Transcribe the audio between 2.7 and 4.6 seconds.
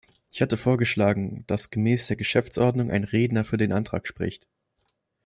ein Redner für den Antrag spricht.